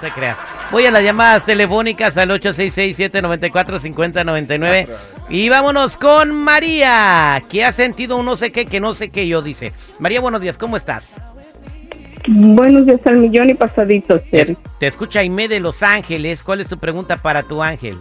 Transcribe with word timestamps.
te 0.00 0.10
creas. 0.12 0.38
Voy 0.70 0.86
a 0.86 0.90
las 0.90 1.02
llamadas 1.02 1.44
telefónicas 1.44 2.16
al 2.18 2.30
866-794-5099. 2.30 4.88
Y 5.28 5.48
vámonos 5.48 5.96
con 5.96 6.32
María, 6.34 7.42
que 7.48 7.64
ha 7.64 7.72
sentido 7.72 8.16
un 8.16 8.26
no 8.26 8.36
sé 8.36 8.52
qué, 8.52 8.66
que 8.66 8.78
no 8.80 8.94
sé 8.94 9.08
qué 9.10 9.26
yo, 9.26 9.42
dice. 9.42 9.72
María, 9.98 10.20
buenos 10.20 10.40
días, 10.40 10.56
¿cómo 10.58 10.76
estás? 10.76 11.16
Buenos 12.28 12.86
días 12.86 13.00
al 13.06 13.16
millón 13.16 13.50
y 13.50 13.54
pasaditos, 13.54 14.20
Te, 14.30 14.56
te 14.78 14.86
escucha 14.86 15.18
Aime 15.20 15.48
de 15.48 15.58
Los 15.60 15.82
Ángeles. 15.82 16.42
¿Cuál 16.42 16.60
es 16.60 16.68
tu 16.68 16.76
pregunta 16.78 17.16
para 17.16 17.42
tu 17.42 17.62
ángel? 17.62 17.96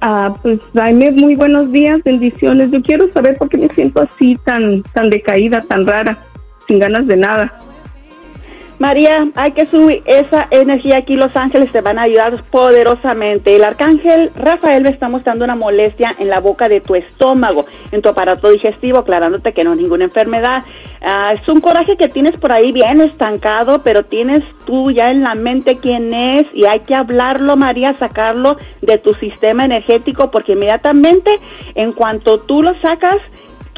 Ah, 0.00 0.34
pues 0.42 0.58
Aime, 0.80 1.12
muy 1.12 1.36
buenos 1.36 1.72
días, 1.72 2.00
bendiciones. 2.04 2.70
Yo 2.70 2.82
quiero 2.82 3.10
saber 3.12 3.36
por 3.36 3.48
qué 3.48 3.58
me 3.58 3.68
siento 3.68 4.02
así, 4.02 4.36
tan, 4.44 4.82
tan 4.94 5.10
decaída, 5.10 5.60
tan 5.68 5.86
rara, 5.86 6.18
sin 6.66 6.80
ganas 6.80 7.06
de 7.06 7.16
nada. 7.16 7.52
María, 8.78 9.28
hay 9.34 9.52
que 9.52 9.66
subir 9.66 10.02
esa 10.06 10.46
energía 10.50 10.98
aquí. 10.98 11.16
Los 11.16 11.34
ángeles 11.34 11.72
te 11.72 11.80
van 11.80 11.98
a 11.98 12.02
ayudar 12.02 12.44
poderosamente. 12.50 13.56
El 13.56 13.64
arcángel 13.64 14.30
Rafael 14.36 14.82
me 14.82 14.90
está 14.90 15.08
mostrando 15.08 15.44
una 15.44 15.56
molestia 15.56 16.10
en 16.18 16.28
la 16.28 16.38
boca 16.38 16.68
de 16.68 16.80
tu 16.80 16.94
estómago, 16.94 17.66
en 17.90 18.02
tu 18.02 18.08
aparato 18.08 18.50
digestivo, 18.50 18.98
aclarándote 18.98 19.52
que 19.52 19.64
no 19.64 19.72
es 19.72 19.78
ninguna 19.78 20.04
enfermedad. 20.04 20.62
Ah, 21.02 21.32
es 21.32 21.48
un 21.48 21.60
coraje 21.60 21.96
que 21.96 22.08
tienes 22.08 22.38
por 22.38 22.52
ahí 22.52 22.70
bien 22.70 23.00
estancado, 23.00 23.82
pero 23.82 24.04
tienes 24.04 24.44
tú 24.64 24.92
ya 24.92 25.10
en 25.10 25.22
la 25.22 25.34
mente 25.34 25.78
quién 25.78 26.14
es 26.14 26.44
y 26.54 26.64
hay 26.66 26.80
que 26.80 26.94
hablarlo, 26.94 27.56
María, 27.56 27.94
sacarlo 27.98 28.56
de 28.80 28.98
tu 28.98 29.12
sistema 29.14 29.64
energético, 29.64 30.30
porque 30.30 30.52
inmediatamente 30.52 31.32
en 31.74 31.92
cuanto 31.92 32.38
tú 32.38 32.62
lo 32.62 32.72
sacas, 32.80 33.16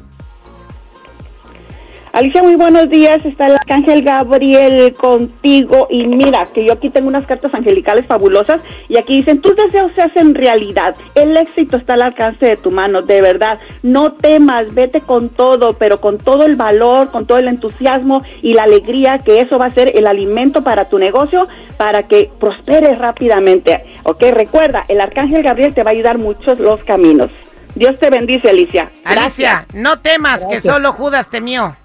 Alicia, 2.14 2.42
muy 2.42 2.56
buenos 2.56 2.90
días. 2.90 3.24
Está 3.26 3.46
el 3.46 3.52
arcángel 3.52 4.02
Gabriel 4.02 4.96
contigo. 4.96 5.88
Y 5.92 6.08
mira, 6.08 6.48
que 6.52 6.66
yo 6.66 6.74
aquí 6.74 6.90
tengo 6.90 7.10
unas 7.10 7.28
cartas 7.28 7.54
angelicales 7.54 8.08
fabulosas. 8.08 8.60
Y 8.90 8.98
aquí 8.98 9.18
dicen: 9.18 9.40
tus 9.40 9.56
deseos 9.56 9.92
se 9.94 10.02
hacen 10.02 10.34
realidad. 10.34 10.96
El 11.14 11.38
éxito 11.38 11.78
está 11.78 11.94
al 11.94 12.02
alcance 12.02 12.44
de 12.44 12.58
tu 12.58 12.72
mano, 12.72 13.04
de 13.04 13.22
verdad. 13.22 13.60
No 13.84 14.14
temas, 14.14 14.74
vete 14.74 15.02
con 15.02 15.30
todo, 15.30 15.74
pero 15.74 16.02
con 16.02 16.18
todo 16.18 16.48
el 16.48 16.56
valor, 16.56 17.12
con 17.12 17.28
todo 17.28 17.38
el 17.38 17.50
entusiasmo 17.50 18.24
y 18.42 18.56
la 18.56 18.64
alegría, 18.64 19.20
que 19.20 19.42
eso 19.42 19.60
va 19.60 19.68
a 19.68 19.76
ser 19.76 19.96
el 19.96 20.08
alimento 20.08 20.64
para 20.64 20.90
tu 20.90 20.98
negocio, 20.98 21.44
para 21.78 22.08
que 22.08 22.30
prosperes 22.40 22.98
rápidamente. 22.98 23.84
Ok, 24.04 24.24
recuerda, 24.34 24.84
el 24.88 25.00
arcángel 25.00 25.44
Gabriel 25.44 25.74
te 25.74 25.84
va 25.84 25.92
a 25.92 25.94
ayudar 25.94 26.18
muchos 26.18 26.60
los 26.60 26.84
caminos. 26.86 27.30
Dios 27.76 28.00
te 28.00 28.10
bendice, 28.10 28.50
Alicia. 28.50 28.90
Alicia, 29.06 29.66
no 29.74 30.00
temas, 30.00 30.44
que 30.46 30.62
solo 30.62 30.94
Judas 30.94 31.30
temió. 31.30 31.76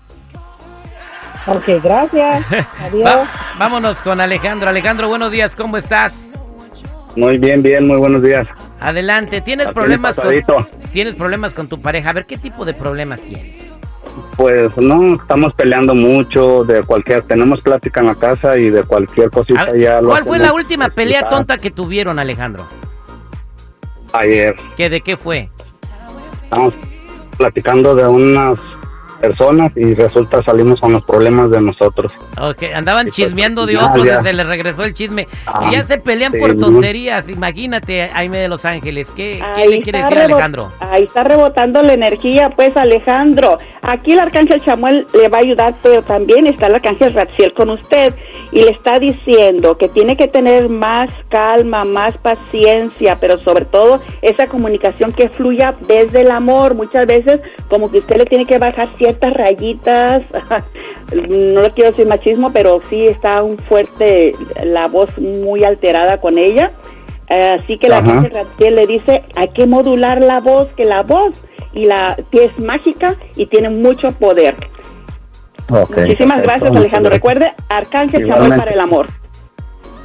Ok, 1.47 1.65
gracias. 1.83 2.45
Adiós. 2.81 3.05
Va- 3.05 3.31
vámonos 3.59 3.99
con 3.99 4.21
Alejandro. 4.21 4.69
Alejandro, 4.69 5.09
buenos 5.09 5.31
días, 5.31 5.55
¿cómo 5.57 5.77
estás? 5.77 6.15
Muy 7.17 7.37
bien, 7.37 7.61
bien, 7.63 7.87
muy 7.87 7.99
buenos 7.99 8.23
días. 8.23 8.47
Adelante, 8.81 9.41
¿tienes 9.43 9.67
Así 9.67 9.75
problemas 9.75 10.17
con, 10.19 10.33
tienes 10.93 11.15
problemas 11.15 11.53
con 11.53 11.69
tu 11.69 11.81
pareja? 11.83 12.11
A 12.11 12.13
ver, 12.15 12.27
¿qué 12.27 12.39
tipo 12.39 12.65
de 12.65 12.75
problemas 12.75 13.21
tienes? 13.23 13.67
Pues 14.37 14.77
no, 14.77 15.15
estamos 15.15 15.53
peleando 15.55 15.95
mucho 15.95 16.65
de 16.65 16.83
cualquier, 16.83 17.23
tenemos 17.23 17.63
plática 17.63 18.01
en 18.01 18.07
la 18.07 18.15
casa 18.15 18.59
y 18.59 18.71
de 18.71 18.83
cualquier 18.83 19.31
cosita 19.31 19.65
ver, 19.67 19.81
ya 19.81 20.01
lo 20.01 20.09
¿Cuál 20.11 20.25
fue 20.25 20.39
la 20.39 20.53
última 20.53 20.89
pelea 20.89 21.21
explicar. 21.21 21.39
tonta 21.39 21.59
que 21.59 21.71
tuvieron, 21.71 22.19
Alejandro? 22.19 22.67
Ayer 24.13 24.55
¿Qué, 24.77 24.91
¿De 24.91 25.01
qué 25.01 25.17
fue? 25.17 25.49
estamos 26.45 26.75
platicando 27.39 27.95
de 27.95 28.07
unas 28.07 28.59
personas 29.23 29.71
y 29.77 29.95
resulta 29.95 30.43
salimos 30.43 30.81
con 30.81 30.93
los 30.93 31.05
problemas 31.05 31.51
de 31.51 31.61
nosotros. 31.61 32.13
Ok, 32.41 32.65
andaban 32.75 33.07
pues, 33.07 33.15
chismeando 33.15 33.65
de 33.67 33.79
otros, 33.79 34.05
ya. 34.05 34.21
se 34.21 34.33
les 34.33 34.45
regresó 34.45 34.85
el 34.85 34.95
chisme. 34.95 35.29
Ah, 35.47 35.69
y 35.69 35.75
ya 35.75 35.85
se 35.87 35.99
pelean 35.99 36.33
sí, 36.33 36.41
por 36.41 36.57
¿no? 36.57 36.67
tonterías. 36.67 37.29
Imagínate, 37.29 38.11
Aime 38.13 38.39
de 38.39 38.49
Los 38.49 38.65
Ángeles. 38.65 39.09
¿Qué, 39.15 39.41
qué 39.55 39.69
le 39.69 39.81
quiere 39.81 40.03
decir 40.03 40.19
Alejandro? 40.19 40.73
Ahí 40.81 41.05
está 41.05 41.23
rebotando 41.23 41.83
la 41.83 41.93
energía, 41.93 42.51
pues 42.51 42.77
Alejandro. 42.77 43.59
Aquí 43.83 44.13
el 44.13 44.21
arcángel 44.21 44.61
Samuel 44.61 45.09
le 45.13 45.29
va 45.29 45.39
a 45.39 45.41
ayudar, 45.41 45.75
pero 45.83 46.03
también 46.03 46.47
está 46.47 46.69
el 46.69 46.77
arcángel 46.77 47.15
Ratziel 47.15 47.53
con 47.53 47.69
usted 47.69 48.15
y 48.53 48.61
le 48.61 48.71
está 48.71 49.01
diciendo 49.01 49.77
que 49.77 49.89
tiene 49.89 50.17
que 50.17 50.29
tener 50.29 50.69
más 50.69 51.11
calma, 51.29 51.83
más 51.83 52.17
paciencia, 52.19 53.19
pero 53.21 53.39
sobre 53.39 53.65
todo 53.65 54.01
esa 54.21 54.47
comunicación 54.47 55.13
que 55.13 55.29
fluya 55.31 55.75
desde 55.89 56.21
el 56.21 56.31
amor. 56.31 56.77
Muchas 56.77 57.09
veces 57.09 57.41
como 57.69 57.91
que 57.91 57.99
usted 57.99 58.19
le 58.19 58.27
tiene 58.27 58.47
que 58.47 58.59
bajar 58.59 58.87
ciertas 58.99 59.35
rayitas. 59.35 60.21
no 61.29 61.63
lo 61.63 61.71
quiero 61.71 61.91
decir 61.91 62.07
machismo, 62.07 62.53
pero 62.53 62.81
sí 62.89 63.07
está 63.07 63.43
un 63.43 63.59
fuerte, 63.59 64.33
la 64.63 64.87
voz 64.87 65.11
muy 65.19 65.65
alterada 65.65 66.21
con 66.21 66.39
ella. 66.39 66.71
Así 67.29 67.79
que 67.79 67.89
Ajá. 67.89 67.97
arcángel 67.97 68.31
Raziel 68.31 68.75
le 68.77 68.87
dice, 68.87 69.25
hay 69.35 69.49
que 69.49 69.67
modular 69.67 70.23
la 70.23 70.39
voz, 70.39 70.69
que 70.77 70.85
la 70.85 71.03
voz 71.03 71.35
y 71.73 71.85
la 71.85 72.17
es 72.33 72.59
mágica 72.59 73.15
y 73.37 73.47
tiene 73.47 73.71
mucho 73.71 74.11
poder. 74.13 74.57
Muchísimas 75.69 76.41
perfecto, 76.41 76.43
gracias, 76.43 76.77
Alejandro. 76.77 77.13
Recuerde, 77.13 77.53
Arcángel 77.69 78.29
Samuel 78.29 78.57
para 78.57 78.73
el 78.73 78.81
amor. 78.81 79.07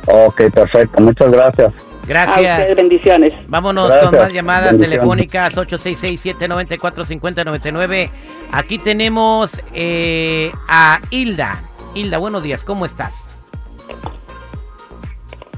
Ok, 0.07 0.43
perfecto, 0.53 1.01
muchas 1.01 1.31
gracias. 1.31 1.69
A 1.69 2.07
Gracias. 2.07 2.75
bendiciones. 2.75 3.33
Vámonos 3.47 3.89
Gracias. 3.89 4.09
con 4.09 4.17
más 4.17 4.31
llamadas 4.31 4.79
telefónicas 4.79 5.57
866-794-5099. 5.57 8.09
Aquí 8.53 8.79
tenemos 8.79 9.51
eh, 9.73 10.53
a 10.69 11.01
Hilda. 11.09 11.63
Hilda, 11.93 12.17
buenos 12.17 12.43
días, 12.43 12.63
¿cómo 12.63 12.85
estás? 12.85 13.13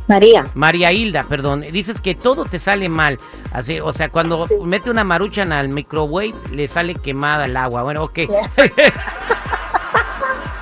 María, 0.07 0.47
María 0.55 0.91
Hilda, 0.91 1.23
perdón. 1.29 1.63
Dices 1.71 2.01
que 2.01 2.15
todo 2.15 2.45
te 2.45 2.57
sale 2.57 2.89
mal. 2.89 3.19
Así, 3.51 3.79
o 3.79 3.91
sea, 3.93 4.09
cuando 4.09 4.47
mete 4.63 4.89
una 4.91 5.03
maruchan 5.03 5.51
al 5.51 5.69
microwave, 5.69 6.33
le 6.51 6.67
sale 6.67 6.93
quemada 6.95 7.45
el 7.45 7.57
agua. 7.57 7.81
Bueno, 7.83 8.03
ok. 8.03 8.19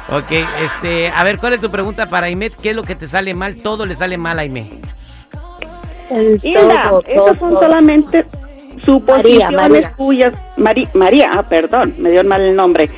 ok, 0.10 0.31
este, 0.62 1.10
a 1.10 1.24
ver, 1.24 1.38
¿cuál 1.38 1.54
es 1.54 1.62
tu 1.62 1.69
pregunta 1.69 2.07
para 2.07 2.28
Aimet? 2.28 2.56
¿Qué 2.56 2.69
es 2.72 2.75
lo 2.75 2.84
que 2.84 2.95
te 2.95 3.07
sale 3.07 3.34
mal? 3.34 3.56
Todo 3.57 3.86
le 3.86 3.95
sale 3.95 4.18
mal 4.18 4.39
a 4.39 4.44
Aime. 4.44 4.69
el 6.10 6.39
Hilda, 6.42 6.94
estas 7.06 7.38
son 7.39 7.50
todo. 7.51 7.60
solamente 7.60 8.25
suposiciones 8.86 9.51
María, 9.51 9.69
María. 9.69 9.94
tuyas. 9.98 10.34
Mari- 10.56 10.89
María, 10.94 11.30
ah, 11.36 11.44
perdón, 11.44 11.94
me 11.98 12.12
dio 12.12 12.24
mal 12.24 12.42
el 12.42 12.56
nombre. 12.56 12.89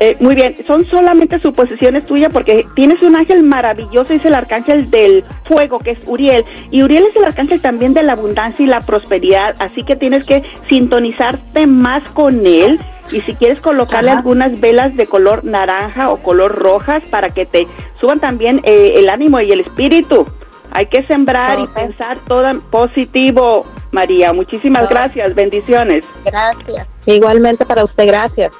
Eh, 0.00 0.16
muy 0.20 0.34
bien, 0.34 0.54
son 0.66 0.84
solamente 0.86 1.38
suposiciones 1.40 2.04
tuyas 2.04 2.32
porque 2.32 2.66
tienes 2.74 3.00
un 3.02 3.16
ángel 3.16 3.44
maravilloso, 3.44 4.12
es 4.12 4.24
el 4.24 4.34
arcángel 4.34 4.90
del 4.90 5.24
fuego, 5.44 5.78
que 5.78 5.92
es 5.92 5.98
Uriel. 6.06 6.44
Y 6.70 6.82
Uriel 6.82 7.04
es 7.04 7.16
el 7.16 7.24
arcángel 7.24 7.60
también 7.60 7.94
de 7.94 8.02
la 8.02 8.12
abundancia 8.12 8.64
y 8.64 8.68
la 8.68 8.80
prosperidad, 8.80 9.54
así 9.60 9.82
que 9.84 9.96
tienes 9.96 10.24
que 10.26 10.42
sintonizarte 10.68 11.66
más 11.66 12.08
con 12.10 12.46
él. 12.46 12.78
Y 13.12 13.20
si 13.20 13.34
quieres 13.34 13.60
colocarle 13.60 14.10
Ajá. 14.10 14.18
algunas 14.18 14.58
velas 14.60 14.96
de 14.96 15.06
color 15.06 15.44
naranja 15.44 16.10
o 16.10 16.22
color 16.22 16.52
rojas 16.52 17.02
para 17.10 17.28
que 17.28 17.44
te 17.44 17.66
suban 18.00 18.18
también 18.18 18.60
eh, 18.64 18.94
el 18.96 19.10
ánimo 19.10 19.40
y 19.40 19.52
el 19.52 19.60
espíritu. 19.60 20.26
Hay 20.72 20.86
que 20.86 21.02
sembrar 21.02 21.60
y 21.60 21.66
pensar 21.68 22.18
todo 22.26 22.48
en 22.48 22.60
positivo, 22.62 23.66
María. 23.92 24.32
Muchísimas 24.32 24.88
gracias, 24.88 25.34
bendiciones. 25.34 26.04
Gracias. 26.24 26.88
Igualmente 27.06 27.64
para 27.64 27.84
usted, 27.84 28.06
gracias. 28.06 28.52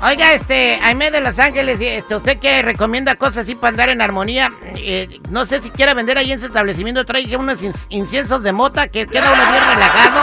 Oiga, 0.00 0.32
este, 0.32 0.78
Aime 0.82 1.10
de 1.10 1.20
Los 1.20 1.38
Ángeles, 1.40 1.78
este, 1.80 2.14
usted 2.14 2.38
que 2.38 2.62
recomienda 2.62 3.16
cosas 3.16 3.38
así 3.38 3.56
para 3.56 3.70
andar 3.70 3.88
en 3.88 4.00
armonía, 4.00 4.48
eh, 4.76 5.18
no 5.30 5.44
sé 5.44 5.60
si 5.60 5.70
quiera 5.70 5.92
vender 5.92 6.16
ahí 6.18 6.30
en 6.32 6.38
su 6.38 6.46
establecimiento, 6.46 7.04
trae 7.04 7.36
unos 7.36 7.60
in- 7.62 7.74
inciensos 7.88 8.44
de 8.44 8.52
mota 8.52 8.86
que 8.88 9.08
queda 9.08 9.32
uno 9.32 9.42
bien 9.50 9.64
relajado. 9.74 10.20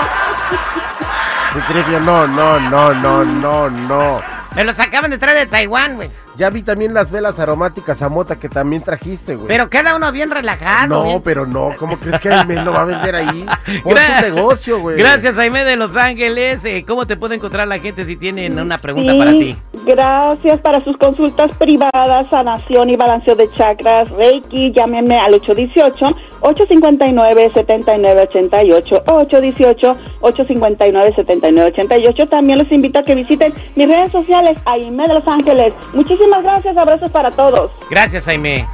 No, 1.99 2.27
no, 2.27 2.93
no, 2.93 2.93
no, 2.93 3.69
no, 3.69 3.69
no. 3.69 4.34
Me 4.55 4.63
los 4.63 4.79
acaban 4.79 5.11
de 5.11 5.17
traer 5.17 5.37
de 5.37 5.45
Taiwán, 5.47 5.95
güey. 5.95 6.09
Ya 6.37 6.49
vi 6.49 6.63
también 6.63 6.93
las 6.93 7.11
velas 7.11 7.39
aromáticas 7.39 8.01
a 8.01 8.09
mota 8.09 8.37
que 8.37 8.49
también 8.49 8.81
trajiste, 8.83 9.35
güey. 9.35 9.47
Pero 9.47 9.69
queda 9.69 9.95
uno 9.95 10.11
bien 10.11 10.29
relajado. 10.31 10.87
no, 10.87 11.03
bien- 11.05 11.21
pero 11.23 11.45
no, 11.45 11.69
¿cómo 11.79 11.97
crees 11.97 12.19
que 12.19 12.29
Aime 12.29 12.55
lo 12.61 12.73
va 12.73 12.81
a 12.81 12.85
vender 12.85 13.15
ahí? 13.15 13.45
Pon 13.83 13.93
Gra- 13.93 14.19
su 14.19 14.25
negocio, 14.35 14.79
güey. 14.81 14.97
Gracias, 14.97 15.35
Jaime 15.35 15.63
de 15.63 15.77
Los 15.77 15.95
Ángeles. 15.95 16.63
Eh, 16.65 16.83
¿Cómo 16.85 17.07
te 17.07 17.15
puede 17.15 17.35
encontrar 17.35 17.67
la 17.69 17.79
gente 17.79 18.03
si 18.05 18.17
tienen 18.17 18.59
una 18.59 18.77
pregunta 18.77 19.11
Sí, 19.13 19.17
para 19.17 19.31
ti? 19.31 19.55
Gracias 19.85 20.59
para 20.61 20.83
sus 20.83 20.97
consultas 20.97 21.51
privadas, 21.57 22.27
sanación 22.29 22.89
y 22.89 22.95
balanceo 22.97 23.35
de 23.35 23.49
chakras, 23.53 24.09
Reiki, 24.09 24.73
llámenme 24.73 25.17
al 25.17 25.33
818-859-7988, 26.45 29.01
818-859-7988. 30.21 32.29
También 32.29 32.59
los 32.59 32.71
invito 32.71 32.99
a 32.99 33.03
que 33.03 33.15
visiten 33.15 33.51
mis 33.75 33.87
redes 33.87 34.11
sociales, 34.11 34.59
Aime 34.65 35.07
de 35.07 35.15
Los 35.15 35.27
Ángeles. 35.27 35.73
Muchísimas 35.93 36.43
gracias, 36.43 36.77
abrazos 36.77 37.09
para 37.11 37.31
todos. 37.31 37.71
Gracias, 37.89 38.25
Jaime. 38.25 38.67